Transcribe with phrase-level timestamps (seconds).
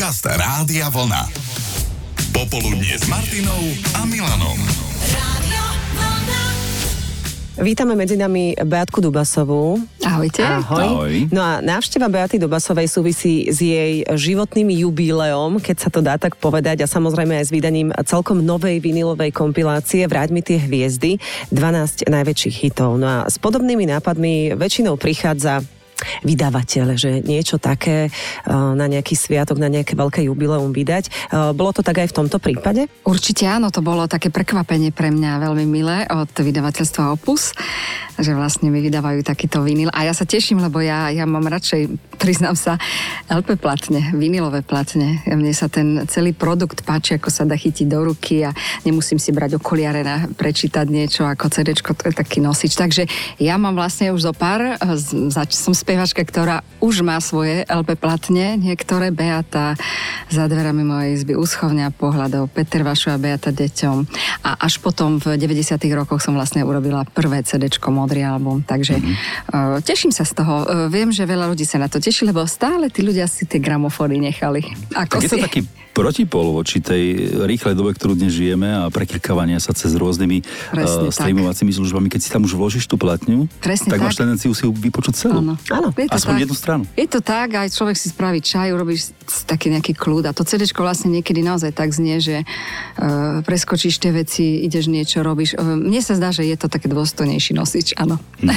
[0.00, 1.28] Podcast Rádia Vlna.
[2.32, 3.60] Popoludnie s Martinou
[3.92, 4.56] a Milanom.
[7.60, 9.76] Vítame medzi nami Beatku Dubasovú.
[10.00, 10.40] Ahojte.
[10.40, 11.04] Ahoj.
[11.04, 11.12] Ahoj.
[11.28, 16.40] No a návšteva Beaty Dubasovej súvisí s jej životným jubileom, keď sa to dá tak
[16.40, 21.20] povedať, a samozrejme aj s vydaním celkom novej vinilovej kompilácie Vráť mi tie hviezdy,
[21.52, 22.96] 12 najväčších hitov.
[22.96, 25.60] No a s podobnými nápadmi väčšinou prichádza
[26.22, 28.12] vydavateľ, že niečo také eh,
[28.52, 31.04] na nejaký sviatok, na nejaké veľké jubileum vydať.
[31.08, 32.86] Eh, Bolo to tak aj v tomto prípade?
[33.04, 37.52] Určite áno, to bolo také prekvapenie pre mňa veľmi milé od vydavateľstva Opus,
[38.20, 39.88] že vlastne mi vydávajú takýto vinyl.
[39.92, 41.88] A ja sa teším, lebo ja, ja mám radšej,
[42.20, 42.76] priznám sa,
[43.32, 45.24] LP platne, vinylové platne.
[45.24, 48.52] Mne sa ten celý produkt páči, ako sa dá chytiť do ruky a
[48.84, 52.76] nemusím si brať okuliare na prečítať niečo ako CD, to je taký nosič.
[52.76, 53.02] Takže
[53.40, 54.76] ja mám vlastne už zo pár, eh,
[55.32, 59.74] zač- som spevačka, ktorá už má svoje LP platne, niektoré Beata
[60.30, 64.06] za dverami mojej izby, Uschovňa pohľadov, Peter Vašu a Beata deťom.
[64.46, 68.62] A až potom v 90 rokoch som vlastne urobila prvé CD, modrý album.
[68.62, 69.82] Takže mm-hmm.
[69.82, 70.62] teším sa z toho.
[70.62, 73.58] Uh, viem, že veľa ľudí sa na to teší, lebo stále tí ľudia si tie
[73.58, 74.62] gramofóny nechali.
[74.94, 75.42] Ako Tak je to si...
[75.42, 75.60] taký
[76.00, 80.40] protipol voči tej rýchlej dobe, ktorú dnes žijeme a preklikávania sa cez rôznymi
[80.72, 81.28] Presne uh, tak.
[81.28, 82.08] streamovacími službami.
[82.08, 84.08] Keď si tam už vložíš tú platňu, Presne tak, tak.
[84.08, 85.44] máš tendenciu si ju vypočuť celú.
[85.44, 85.54] Áno.
[85.68, 85.92] Áno.
[85.92, 86.42] Je to Aspoň tak.
[86.48, 86.82] jednu stranu.
[86.96, 89.12] Je to tak, aj človek si spraví čaj, urobíš
[89.46, 94.10] taký nejaký kľud a to CD vlastne niekedy naozaj tak znie, že uh, preskočíš tie
[94.10, 95.54] veci, ideš niečo, robíš.
[95.56, 98.18] Uh, mne sa zdá, že je to také dôstojnejší nosič, áno.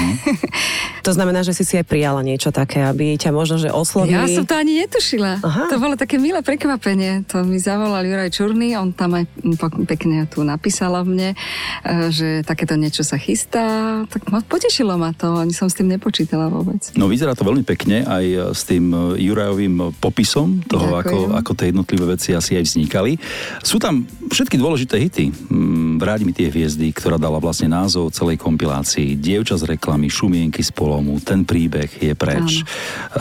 [1.03, 4.15] To znamená, že si si aj prijala niečo také, aby ťa možno, že oslovili.
[4.15, 5.43] Ja som to ani netušila.
[5.43, 5.67] Aha.
[5.67, 7.27] To bolo také milé prekvapenie.
[7.27, 9.27] To mi zavolal Juraj Čurný, on tam aj
[9.83, 14.07] pekne tu napísala mne, eh, že takéto niečo sa chystá.
[14.07, 16.79] Tak ma, potešilo ma to, ani som s tým nepočítala vôbec.
[16.95, 21.17] No vyzerá to veľmi pekne aj e, s tým e, Jurajovým e, popisom toho, ako,
[21.29, 21.39] Ďakujem.
[21.39, 23.11] ako tie jednotlivé veci asi aj vznikali.
[23.61, 25.25] Sú tam všetky dôležité hity.
[25.29, 29.15] Mm, Vráť mi tie hviezdy, ktorá dala vlastne názov celej kompilácii.
[29.15, 32.61] Dievča z reklamy, šumienky z polomu, ten príbeh je preč.
[32.61, 32.63] E,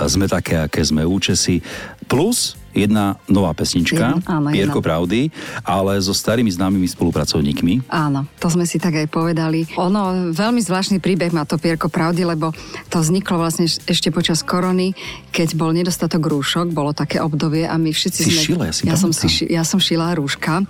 [0.09, 1.61] Sme také, aké sme účesy.
[2.09, 4.89] Plus jedna nová pesnička, Jedna- áno, Pierko jedna.
[4.89, 5.21] pravdy,
[5.63, 7.89] ale so starými známymi spolupracovníkmi.
[7.89, 9.69] Áno, to sme si tak aj povedali.
[9.77, 12.55] Ono, veľmi zvláštny príbeh má to Pierko pravdy, lebo
[12.89, 14.95] to vzniklo vlastne eš- ešte počas korony,
[15.29, 18.43] keď bol nedostatok rúšok, bolo také obdobie a my všetci Si sme...
[18.47, 20.63] šila, ja si ja, som si, ja som šila rúška,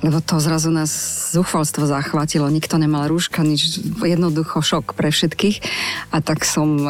[0.00, 0.88] lebo to zrazu nás
[1.30, 2.48] zúfalstvo zachvátilo.
[2.48, 5.56] Nikto nemal rúška, nič, jednoducho šok pre všetkých.
[6.08, 6.88] A tak som e,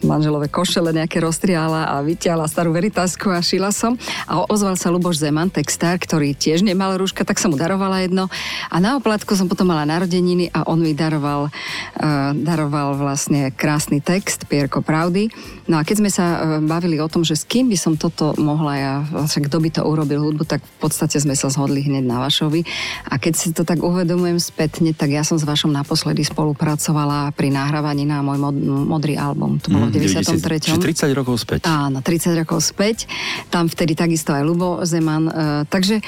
[0.00, 3.83] manželové košele nejaké roztriala a vytiala starú veritásku a šila som.
[4.24, 8.32] A ozval sa Luboš Zeman, textár, ktorý tiež nemal rúška, tak som mu darovala jedno.
[8.72, 14.00] A na oplatku som potom mala narodeniny a on mi daroval, uh, daroval vlastne krásny
[14.00, 15.28] text, Pierko pravdy.
[15.68, 18.32] No a keď sme sa uh, bavili o tom, že s kým by som toto
[18.40, 22.04] mohla ja, však kto by to urobil hudbu, tak v podstate sme sa zhodli hneď
[22.04, 22.64] na Vašovi.
[23.12, 27.52] A keď si to tak uvedomujem spätne, tak ja som s Vašom naposledy spolupracovala pri
[27.52, 28.56] nahrávaní na môj mod,
[28.88, 29.60] modrý album.
[29.60, 30.64] To bolo v 90 93.
[30.70, 30.78] Čiže
[31.10, 31.60] 30 rokov späť.
[31.66, 33.06] Áno, 30 rokov späť.
[33.50, 35.26] Tam vtedy takisto aj Lubo Zeman.
[35.26, 35.32] E,
[35.66, 36.02] takže e,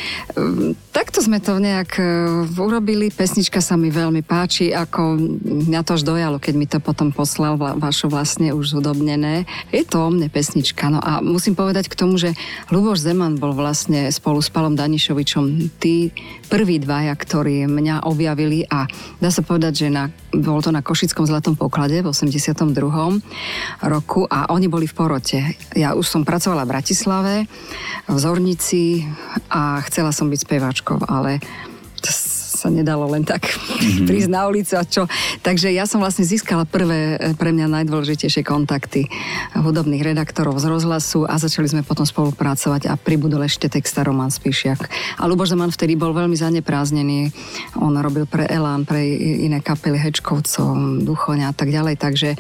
[0.95, 2.05] takto sme to nejak e,
[2.55, 3.11] urobili.
[3.11, 5.19] Pesnička sa mi veľmi páči, ako
[5.67, 9.45] mňa to až dojalo, keď mi to potom poslal vašo vlastne už zudobnené.
[9.75, 10.87] Je to o mne pesnička.
[10.87, 12.39] No a musím povedať k tomu, že
[12.71, 16.15] Luboš Zeman bol vlastne spolu s Palom Danišovičom tí
[16.47, 18.87] prví dvaja, ktorí mňa objavili a
[19.19, 22.63] dá sa povedať, že na, bolo to na Košickom zlatom poklade v 82.
[23.83, 25.39] roku a oni boli v porote.
[25.75, 27.35] Ja už som pracovala v Bratislave,
[28.07, 29.03] v Zornici
[29.51, 31.43] a chcela som byť speváčkou, ale
[32.57, 34.07] sa nedalo len tak mm-hmm.
[34.09, 35.05] prísť na ulicu a čo.
[35.45, 39.07] Takže ja som vlastne získala prvé e, pre mňa najdôležitejšie kontakty
[39.55, 44.89] hudobných redaktorov z rozhlasu a začali sme potom spolupracovať a pribudol ešte texta Roman Spíšiak.
[45.21, 47.31] A Luboš Zeman vtedy bol veľmi zanepráznený.
[47.79, 49.05] On robil pre Elán, pre
[49.45, 52.39] iné kapely Hečkovcov, Duchoňa a tak ďalej, takže e,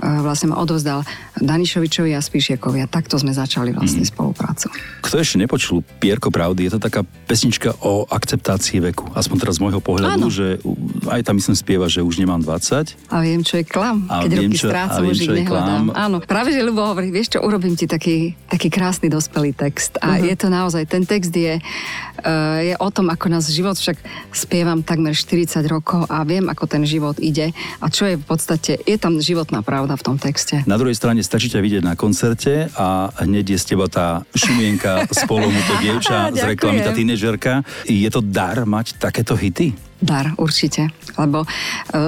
[0.00, 1.02] vlastne ma odovzdal
[1.42, 4.14] Danišovičovi a Spíšiakovi a takto sme začali vlastne mm-hmm.
[4.14, 4.66] spoluprácu.
[5.02, 9.10] Kto ešte nepočul Pierko pravdy, je to taká pesnička o akceptácii veku.
[9.12, 10.28] Aspoň teraz z môjho pohľadu, Áno.
[10.28, 10.60] že
[11.06, 12.92] aj tam myslím spieva, že už nemám 20.
[13.08, 14.04] A viem, čo je klam.
[14.06, 15.84] A Keď viem, roky čo- strácam, už ich nehľadám.
[15.90, 18.16] Áno, práve, že Ľubo hovorí, vieš čo, urobím ti taký,
[18.46, 19.96] taký krásny dospelý text.
[19.98, 20.22] A Mhm.
[20.22, 22.22] je to naozaj, ten text je, uh,
[22.60, 23.96] je o tom, ako nás život, však
[24.30, 27.50] spievam takmer 40 rokov a viem, ako ten život ide.
[27.78, 30.60] A čo je v podstate, je tam životná pravda v tom texte.
[30.64, 32.86] Na druhej strane stačí ťa vidieť na koncerte a
[33.20, 37.52] hneď je z teba tá šumienka z polomu, to dievča z reklamy, tá tínežerka.
[37.84, 39.68] Je to dar mať takéto hity?
[39.96, 40.92] Dar, určite.
[41.16, 41.48] Lebo e,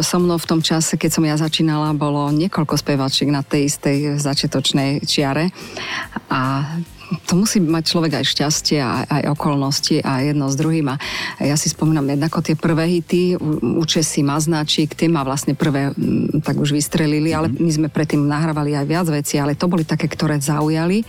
[0.04, 4.20] so mnou v tom čase, keď som ja začínala, bolo niekoľko spevačiek na tej istej
[4.20, 5.48] začiatočnej čiare.
[6.28, 6.68] A
[7.24, 10.92] to musí mať človek aj šťastie, aj, aj okolnosti a jedno s druhým.
[10.92, 10.96] A
[11.40, 15.96] ja si spomínam jednako tie prvé hity, u Česi Maznáčik, tie ma vlastne prvé
[16.44, 20.04] tak už vystrelili, ale my sme predtým nahrávali aj viac veci, ale to boli také,
[20.04, 21.04] ktoré zaujali.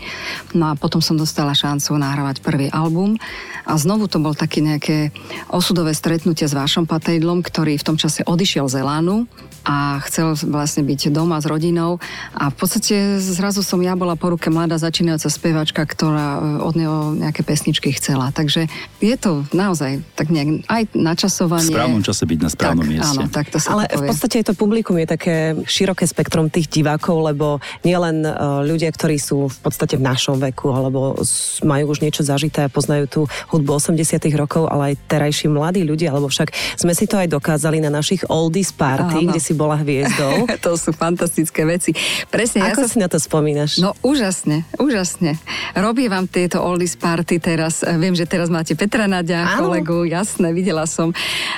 [0.55, 3.19] No a potom som dostala šancu nahrávať prvý album
[3.67, 5.11] a znovu to bol také nejaké
[5.51, 9.27] osudové stretnutie s Vášom Patejdlom, ktorý v tom čase odišiel z Elánu
[9.69, 12.01] a chcel vlastne byť doma s rodinou
[12.33, 16.73] a v podstate zrazu som ja bola po ruke mladá začínajúca spevačka, ktorá e, od
[16.73, 18.33] neho nejaké pesničky chcela.
[18.33, 18.65] Takže
[18.97, 21.69] je to naozaj tak nejak aj načasovanie.
[21.69, 23.13] V správnom čase byť na správnom tak, mieste.
[23.13, 25.35] Áno, tak to sa Ale to v podstate to publikum je také
[25.69, 28.31] široké spektrum tých divákov, lebo nielen e,
[28.65, 31.13] ľudia, ktorí sú v podstate v našom veku, alebo
[31.61, 33.21] majú už niečo zažité a poznajú tú
[33.53, 37.77] hudbu 80 rokov, ale aj terajší mladí ľudia, alebo však sme si to aj dokázali
[37.77, 39.29] na našich oldies party, Áno.
[39.29, 40.47] kde si bola hviezdou.
[40.65, 41.91] to sú fantastické veci.
[42.31, 43.83] Presne, ja Ako sa si na to spomínaš?
[43.83, 45.35] No úžasne, úžasne.
[45.75, 47.83] Robí vám tieto oldies party teraz.
[47.83, 49.67] Eh, Viem, že teraz máte Petra Nadia, Áno.
[49.67, 51.11] kolegu, jasné, videla som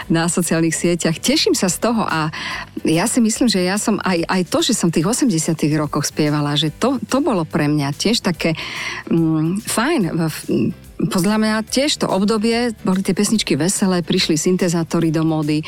[0.09, 1.21] na sociálnych sieťach.
[1.21, 2.33] Teším sa z toho a
[2.81, 6.09] ja si myslím, že ja som aj, aj to, že som v tých 80 rokoch
[6.09, 8.57] spievala, že to, to bolo pre mňa tiež také
[9.11, 10.01] mm, fajn.
[11.01, 15.65] Podľa mňa tiež to obdobie, boli tie pesničky veselé, prišli syntezátory do módy.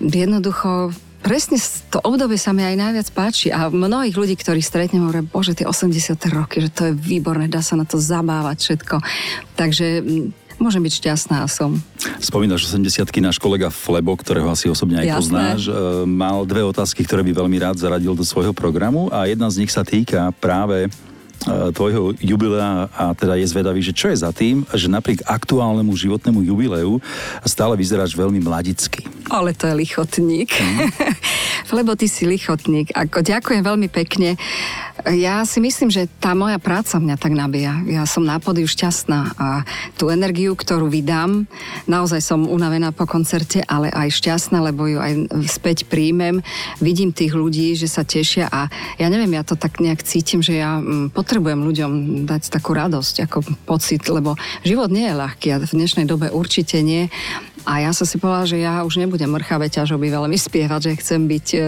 [0.00, 0.92] Jednoducho
[1.24, 1.56] Presne
[1.88, 5.64] to obdobie sa mi aj najviac páči a mnohých ľudí, ktorých stretnem, hovoria, bože, tie
[5.64, 9.00] 80 roky, že to je výborné, dá sa na to zabávať všetko.
[9.56, 10.04] Takže
[10.60, 11.80] môžem byť šťastná a som.
[12.20, 15.16] Spomínaš 80 náš kolega Flebo, ktorého asi osobne aj Jasné.
[15.16, 15.72] poznáš, e,
[16.04, 19.72] mal dve otázky, ktoré by veľmi rád zaradil do svojho programu a jedna z nich
[19.72, 20.92] sa týka práve
[21.72, 26.40] tvojho jubilea a teda je zvedavý, že čo je za tým, že napriek aktuálnemu životnému
[26.40, 27.00] jubileu
[27.44, 29.04] stále vyzeráš veľmi mladicky.
[29.28, 30.50] Ale to je lichotník.
[31.72, 32.92] Lebo ty si lichotník.
[32.92, 34.36] Ako, ďakujem veľmi pekne.
[35.04, 37.84] Ja si myslím, že tá moja práca mňa tak nabíja.
[37.84, 39.48] Ja som na podiu šťastná a
[40.00, 41.44] tú energiu, ktorú vydám,
[41.84, 46.40] naozaj som unavená po koncerte, ale aj šťastná, lebo ju aj späť príjmem.
[46.80, 50.56] Vidím tých ľudí, že sa tešia a ja neviem, ja to tak nejak cítim, že
[50.62, 51.92] ja mm, potrebujem ľuďom
[52.24, 53.38] dať takú radosť, ako
[53.68, 57.12] pocit, lebo život nie je ľahký a v dnešnej dobe určite nie.
[57.64, 61.20] A ja som si povedala, že ja už nebudem mrchavé ťažoby veľmi spievať, že chcem
[61.24, 61.60] byť e,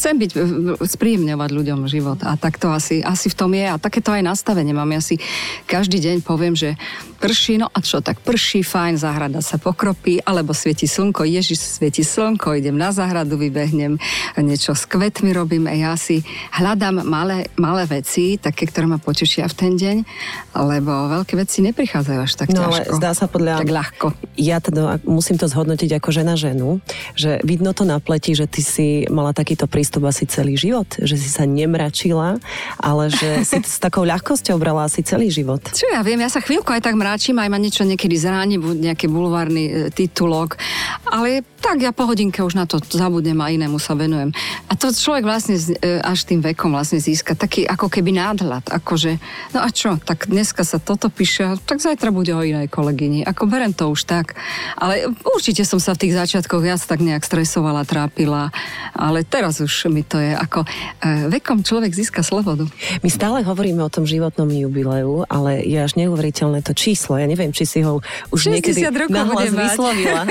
[0.00, 0.38] chcem byť, e,
[0.80, 4.72] spríjemňovať ľuďom život a tak to asi, asi v tom je a takéto aj nastavenie
[4.72, 4.88] mám.
[4.88, 5.20] Ja si
[5.68, 6.80] každý deň poviem, že
[7.20, 12.00] prší, no a čo, tak prší, fajn, záhrada sa pokropí, alebo svieti slnko, Ježiš, svieti
[12.00, 14.00] slnko, idem na záhradu, vybehnem,
[14.40, 16.24] niečo s kvetmi robím a ja si
[16.56, 19.96] hľadám malé, malé veci, také, ktoré ma potešia v ten deň,
[20.56, 22.96] lebo veľké veci neprichádzajú až tak No ale ťažko.
[22.96, 23.60] zdá sa podľa...
[23.60, 24.06] Tak ľahko.
[24.40, 26.80] Ja teda musím to zhodnotiť ako žena ženu,
[27.12, 31.18] že vidno to na pleti, že ty si mala takýto prístup asi celý život, že
[31.18, 32.38] si sa nemračila,
[32.78, 35.58] ale že si s takou ľahkosťou brala asi celý život.
[35.74, 38.92] Čo ja viem, ja sa chvíľku aj tak mráčim, aj ma niečo niekedy zráni, buď
[38.92, 40.60] nejaký bulvárny e, titulok,
[41.08, 44.32] ale tak ja po hodinke už na to zabudnem a inému sa venujem.
[44.70, 49.20] A to človek vlastne e, až tým vekom vlastne získa taký ako keby náhľad, akože,
[49.56, 53.24] no a čo, tak dneska sa toto píše, tak zajtra bude o inej kolegyni.
[53.24, 54.36] Ako berem to už tak.
[54.76, 58.52] Ale určite som sa v tých začiatkoch viac tak nejak stresovala, trápila,
[58.92, 60.68] ale teraz už mi to je ako e,
[61.32, 62.68] vekom človek získa slobodu.
[63.00, 67.16] My stále hovoríme o tom životnom jubileu, ale je až neuveriteľné to číslo.
[67.16, 68.04] Ja neviem, či si ho
[68.34, 70.26] už 60 niekedy rokov vyslovila.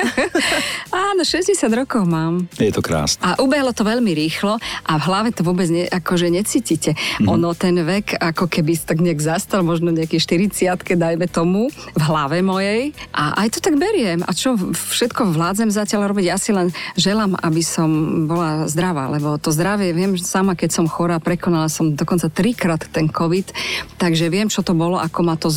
[1.10, 2.46] Áno, 60 rokov mám.
[2.60, 3.24] Je to krásne.
[3.24, 6.94] A ubehlo to veľmi rýchlo a v hlave to vôbec ne, akože necítite.
[6.94, 7.32] Mm-hmm.
[7.32, 12.44] Ono ten vek ako keby tak nejak zastal, možno nejaké 40 dajme tomu, v hlave
[12.44, 12.92] mojej.
[13.16, 14.20] A aj to tak beriem.
[14.28, 16.26] A čo všetko vládzem zatiaľ robiť?
[16.28, 17.90] Ja si len želám, aby som
[18.28, 23.08] bola zdravá, lebo to zdravie, viem sama, keď som chorá, prekonala som dokonca trikrát ten
[23.08, 23.52] COVID,
[23.96, 25.48] takže viem, čo to bolo, ako ma to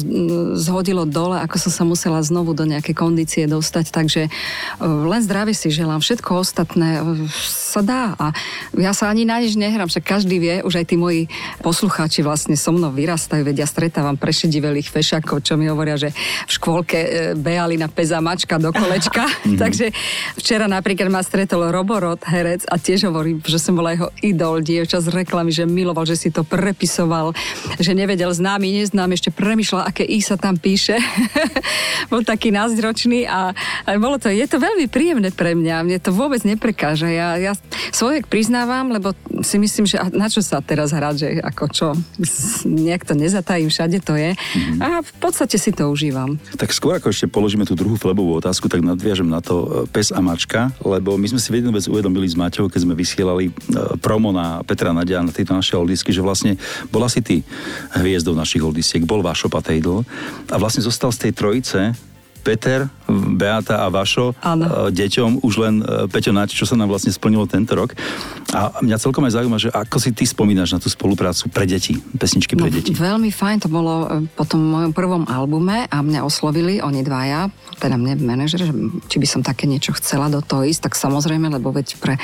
[0.57, 4.31] zhodilo dole, ako som sa musela znovu do nejakej kondície dostať, takže e,
[4.83, 6.01] len zdravie si želám.
[6.01, 7.03] Všetko ostatné e,
[7.73, 8.15] sa dá.
[8.21, 8.37] A
[8.77, 11.27] ja sa ani na nič nehrám, však každý vie, už aj tí moji
[11.65, 16.13] poslucháči vlastne so mnou vyrastajú, vedia, stretávam prešedivelých fešakov, čo mi hovoria, že
[16.47, 17.09] v škôlke e,
[17.39, 19.27] behali na peza mačka do kolečka,
[19.63, 19.91] takže
[20.37, 24.99] včera napríklad ma stretol Roborod, herec a tiež hovorí, že som bola jeho idol, dievča
[24.99, 27.31] z reklamy, že miloval, že si to prepisoval,
[27.79, 30.99] že nevedel známy, neznám, ešte premyšľal, aké I sa tam píše
[32.13, 33.55] bol taký názročný a,
[33.87, 35.87] a bolo to, je to veľmi príjemné pre mňa.
[35.87, 37.09] Mne to vôbec neprekáža.
[37.09, 37.53] Ja, ja
[37.95, 39.15] svojek priznávam, lebo
[39.45, 41.87] si myslím, že na čo sa teraz hrať, že ako čo,
[42.67, 44.35] nejak to nezatajím, všade to je.
[44.35, 44.79] Mm-hmm.
[44.83, 46.41] A v podstate si to užívam.
[46.57, 50.11] Tak skôr ako ešte položíme tú druhú flebovú otázku, tak nadviažem na to e, pes
[50.11, 53.52] a mačka, lebo my sme si jednu vec uvedomili s Maťou, keď sme vysielali
[54.01, 56.59] promo na Petra Nadia na tejto našej oldisky, že vlastne
[56.91, 57.41] bola si ty
[57.97, 60.05] hviezdou našich oldisiek, bol Vašo Patejdl
[60.51, 61.81] a vlastne zostal z tej trojice
[62.43, 62.91] Peter,
[63.37, 64.89] Beata a Vašo ano.
[64.89, 67.93] E, deťom už len e, Peťo Nať, čo sa nám vlastne splnilo tento rok.
[68.53, 71.97] A mňa celkom aj zaujíma, že ako si ty spomínaš na tú spoluprácu pre deti,
[72.17, 72.93] pesničky pre no, deti.
[72.93, 77.53] Veľmi fajn, to bolo e, po tom mojom prvom albume a mňa oslovili oni dvaja,
[77.79, 78.73] teda mne manažer, že
[79.09, 82.15] či by som také niečo chcela do toho ísť, tak samozrejme, lebo veď pre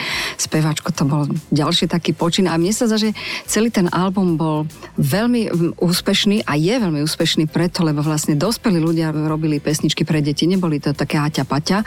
[0.41, 2.47] speváčku to bol ďalší taký počin.
[2.49, 3.13] A mne sa zdá, že
[3.45, 4.65] celý ten album bol
[4.97, 10.47] veľmi úspešný a je veľmi úspešný preto, lebo vlastne dospelí ľudia robili pesničky pre deti.
[10.47, 11.79] Neboli to také haťa paťa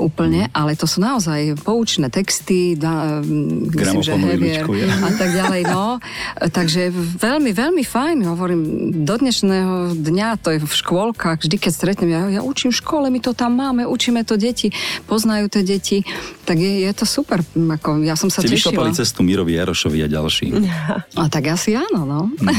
[0.00, 0.54] úplne, mm.
[0.54, 4.64] ale to sú naozaj poučné texty, da, myslím, že hevier
[5.04, 5.62] a tak ďalej.
[5.68, 5.98] No.
[6.58, 8.60] Takže veľmi, veľmi fajn, hovorím,
[9.04, 13.06] do dnešného dňa, to je v škôlkach, vždy keď stretnem, ja, ja učím v škole,
[13.08, 14.72] my to tam máme, učíme to deti,
[15.06, 16.04] poznajú to deti,
[16.44, 17.44] tak je, je to super.
[17.54, 18.90] Ako, ja som sa si tešila.
[18.96, 20.46] cestu Mirovi Jarošovi a ďalší.
[21.20, 22.20] A tak asi áno, no.
[22.40, 22.54] Mm.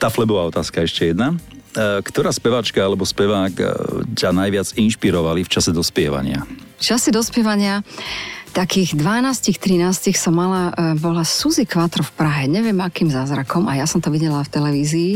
[0.00, 1.36] Tá flebová otázka ešte jedna.
[1.70, 3.64] E, ktorá speváčka alebo spevák e,
[4.18, 6.42] ťa najviac inšpirovali v čase dospievania?
[6.78, 7.86] V čase dospievania
[8.50, 13.86] takých 12-13 som mala, e, bola Suzy Quattro v Prahe, neviem akým zázrakom a ja
[13.86, 15.12] som to videla v televízii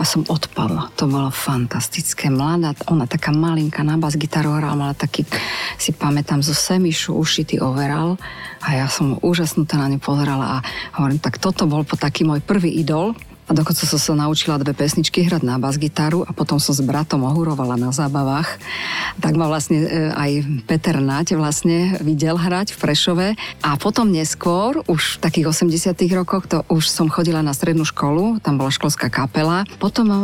[0.00, 0.88] a som odpadla.
[0.96, 2.32] To bolo fantastické.
[2.32, 5.28] Mladá, ona taká malinká na bas gitaru hrala, mala taký,
[5.76, 8.16] si pamätám, zo semišu ušitý overall
[8.64, 10.64] a ja som úžasnutá na ňu pozerala a
[10.96, 13.12] hovorím, tak toto bol po taký môj prvý idol,
[13.50, 17.26] a dokonca som sa naučila dve pesničky hrať na bas-gitaru a potom som s bratom
[17.26, 18.46] ohurovala na zábavách.
[19.18, 20.30] Tak ma vlastne e, aj
[20.70, 23.28] Peter Naď vlastne videl hrať v Prešove.
[23.66, 28.38] A potom neskôr, už v takých 80 rokoch, to už som chodila na strednú školu,
[28.38, 29.66] tam bola školská kapela.
[29.82, 30.18] Potom e,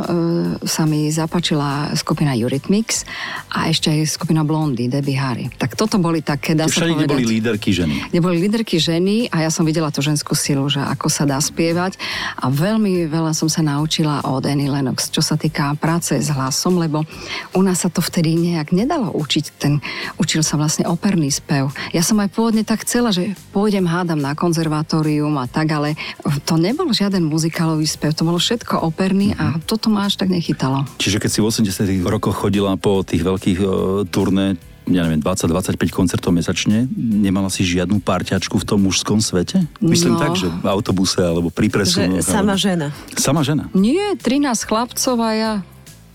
[0.63, 3.03] sa mi zapačila skupina Eurythmics
[3.51, 5.51] a ešte aj skupina Blondy, Debbie Harry.
[5.51, 7.11] Tak toto boli také, dá sa povedať...
[7.11, 8.15] neboli líderky ženy.
[8.15, 11.99] Neboli líderky ženy a ja som videla tú ženskú silu, že ako sa dá spievať
[12.39, 16.77] a veľmi veľa som sa naučila od Annie Lennox, čo sa týka práce s hlasom,
[16.77, 17.09] lebo
[17.57, 19.45] u nás sa to vtedy nejak nedalo učiť.
[19.57, 19.81] Ten,
[20.21, 21.73] učil sa vlastne operný spev.
[21.97, 25.97] Ja som aj pôvodne tak chcela, že pôjdem hádam na konzervatórium a tak, ale
[26.45, 29.65] to nebol žiaden muzikálový spev, to bolo všetko operný a mhm.
[29.65, 30.85] toto ma až tak nechytalo.
[31.01, 33.69] Čiže keď si v 80 rokoch chodila po tých veľkých uh,
[34.13, 39.67] turné, ja neviem, 20-25 koncertov mesačne, nemala si žiadnu párťačku v tom mužskom svete?
[39.83, 40.23] Myslím no.
[40.23, 42.23] tak, že v autobuse alebo pri presunoch.
[42.23, 42.63] Sama alebo...
[42.63, 42.87] žena.
[43.19, 43.67] Sama žena?
[43.75, 45.53] Nie, 13 chlapcov a ja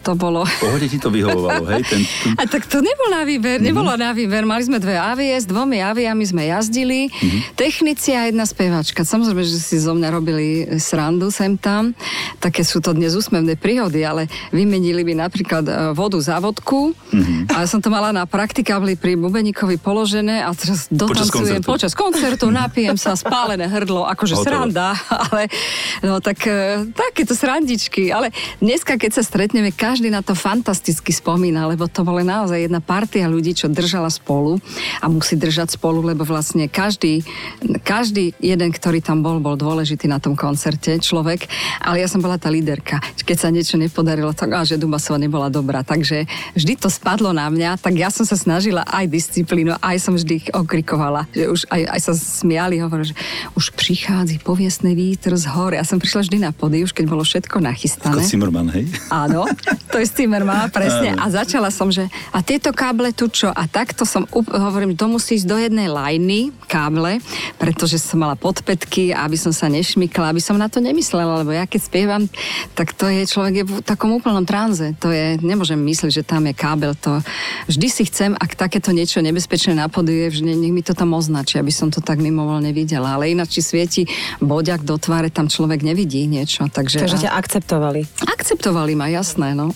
[0.01, 0.43] to bolo...
[0.59, 1.85] Pohode ti to vyhovovalo, hej?
[1.85, 2.31] Ten, ten...
[2.41, 3.69] A tak to nebol na výber, mm-hmm.
[3.69, 4.43] nebolo na výber.
[4.43, 7.07] Mali sme dve avie, s dvomi aviami sme jazdili.
[7.07, 7.41] Mm-hmm.
[7.53, 9.05] Technici a jedna spevačka.
[9.05, 10.47] Samozrejme, že si zo mňa robili
[10.81, 11.93] srandu sem tam.
[12.41, 16.97] Také sú to dnes úsmevné príhody, ale vymenili by napríklad e, vodu za vodku.
[17.13, 17.53] Mm-hmm.
[17.53, 22.97] A som to mala na praktikabli pri Bubeníkovi položené a teraz dotancujem počas koncertu, napijem
[22.97, 24.47] sa, spálené hrdlo, akože Hotovo.
[24.49, 24.97] sranda,
[25.29, 25.47] ale
[26.01, 28.09] no tak e, takéto srandičky.
[28.09, 32.79] Ale dneska, keď sa stretneme, každý na to fantasticky spomína, lebo to bola naozaj jedna
[32.79, 34.55] partia ľudí, čo držala spolu
[35.03, 37.27] a musí držať spolu, lebo vlastne každý,
[37.83, 41.43] každý jeden, ktorý tam bol, bol dôležitý na tom koncerte, človek,
[41.83, 43.03] ale ja som bola tá líderka.
[43.19, 45.83] Keď sa niečo nepodarilo, tak a že Dubasova nebola dobrá.
[45.83, 46.23] Takže
[46.55, 50.33] vždy to spadlo na mňa, tak ja som sa snažila aj disciplínu, aj som vždy
[50.39, 51.27] ich okrikovala.
[51.35, 53.19] Že už aj, aj sa smiali, hovorili, že
[53.59, 55.75] už prichádza poviesný vítr z hor.
[55.75, 58.23] Ja som prišla vždy na pody, už keď bolo všetko nachystané.
[58.23, 58.87] Ako Zimmerman, hej?
[59.11, 59.43] Áno.
[59.91, 61.13] To je Zimmerman, presne.
[61.19, 63.51] A začala som, že a tieto káble tu čo?
[63.51, 67.19] A takto som, hovorím, to musí ísť do jednej lajny, káble,
[67.59, 71.67] pretože som mala podpätky, aby som sa nešmykla, aby som na to nemyslela, lebo ja
[71.67, 72.23] keď spievam,
[72.71, 74.95] tak to je človek je v takom úplnom tranze.
[75.03, 76.95] To je, nemôžem myslieť, že tam je kábel.
[77.03, 77.19] To
[77.67, 81.73] vždy si chcem, ak takéto niečo nebezpečné napoduje, že nech mi to tam označí, aby
[81.73, 83.19] som to tak mimovoľne videla.
[83.19, 84.01] Ale ináč, či svieti
[84.39, 86.71] boďak do tváre, tam človek nevidí niečo.
[86.71, 88.07] Takže, takže ťa akceptovali.
[88.23, 89.75] Akceptovali ma, jasné, no.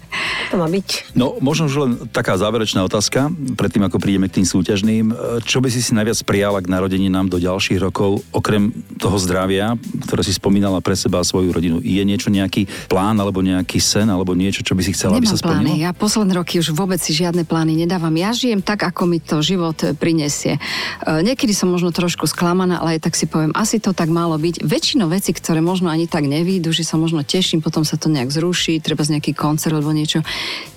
[0.51, 1.15] To má byť.
[1.15, 5.15] No, možno už len taká záverečná otázka, predtým ako prídeme k tým súťažným.
[5.47, 10.21] Čo by si si najviac prijala k narodeninám do ďalších rokov, okrem toho zdravia, ktoré
[10.27, 11.77] si spomínala pre seba a svoju rodinu?
[11.79, 15.31] Je niečo, nejaký plán, alebo nejaký sen, alebo niečo, čo by si chcela, Nemám aby
[15.31, 15.71] sa splnilo?
[15.71, 15.83] plány.
[15.83, 18.11] Ja posledné roky už vôbec si žiadne plány nedávam.
[18.15, 20.59] Ja žijem tak, ako mi to život prinesie.
[20.59, 24.35] E, niekedy som možno trošku sklamaná, ale aj tak si poviem, asi to tak malo
[24.35, 24.63] byť.
[24.63, 28.31] Väčšinou veci, ktoré možno ani tak nevídu, že sa možno teším, potom sa to nejak
[28.31, 30.25] zruší, treba z nejaký koncert alebo niečo,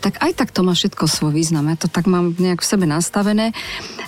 [0.05, 1.73] tak aj tak to má všetko svoj význam.
[1.73, 3.57] Ja to tak mám nejak v sebe nastavené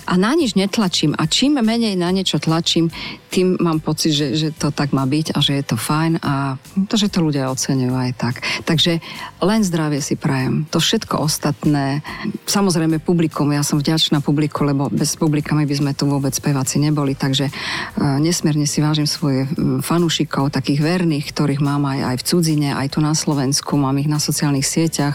[0.05, 1.17] a na nič netlačím.
[1.17, 2.93] A čím menej na niečo tlačím,
[3.27, 6.55] tým mám pocit, že, že to tak má byť a že je to fajn a
[6.87, 8.35] to, že to ľudia oceňujú aj tak.
[8.63, 9.03] Takže
[9.43, 10.67] len zdravie si prajem.
[10.71, 12.01] To všetko ostatné,
[12.47, 16.79] samozrejme publikum, ja som vďačná publiku, lebo bez publika my by sme tu vôbec speváci
[16.79, 19.47] neboli, takže uh, nesmierne si vážim svoje
[19.83, 24.09] fanúšikov, takých verných, ktorých mám aj, aj v cudzine, aj tu na Slovensku, mám ich
[24.11, 25.06] na sociálnych sieťach,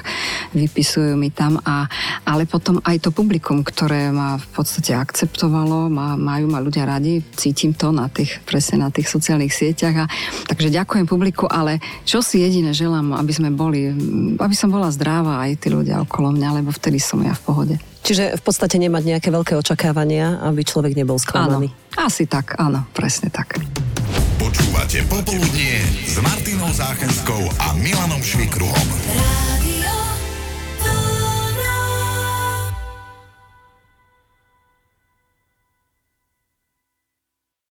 [0.55, 1.89] vypisujú mi tam, a,
[2.25, 7.25] ale potom aj to publikum, ktoré ma v podstate akceptovalo, ma, majú ma ľudia radi,
[7.35, 10.05] cítim to na tých, presne na tých sociálnych sieťach.
[10.05, 10.11] A,
[10.49, 13.91] takže ďakujem publiku, ale čo si jediné želám, aby sme boli,
[14.39, 17.75] aby som bola zdravá aj tí ľudia okolo mňa, lebo vtedy som ja v pohode.
[18.03, 21.71] Čiže v podstate nemať nejaké veľké očakávania, aby človek nebol sklamaný.
[21.71, 23.63] Áno, asi tak, áno, presne tak.
[24.43, 29.51] Počúvate Popoludnie s Martinou Záchenskou a Milanom Švikruhom.